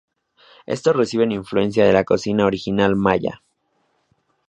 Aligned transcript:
Estos 0.65 0.95
reciben 0.95 1.31
influencia 1.31 1.85
de 1.85 1.93
la 1.93 2.03
cocina 2.03 2.47
original 2.47 2.95
Maya. 2.95 3.43